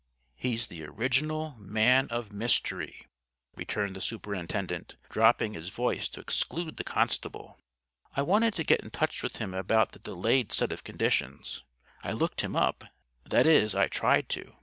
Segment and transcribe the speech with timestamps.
[0.35, 3.05] "He's the original Man of Mystery,"
[3.55, 7.59] returned the Superintendent, dropping his voice to exclude the constable.
[8.15, 11.63] "I wanted to get in touch with him about the delayed set of conditions.
[12.03, 12.83] I looked him up.
[13.29, 14.55] That is, I tried to.